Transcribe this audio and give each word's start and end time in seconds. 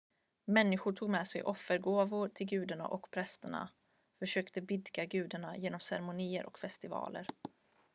människor 0.47 0.93
tog 0.93 1.09
med 1.09 1.27
sig 1.27 1.43
offergåvor 1.43 2.27
till 2.27 2.47
gudarna 2.47 2.87
och 2.87 3.11
prästerna 3.11 3.69
försökte 4.19 4.61
blidka 4.61 5.05
gudarna 5.05 5.57
genom 5.57 5.79
ceremonier 5.79 6.45
och 6.45 6.59
festivaler 6.59 7.27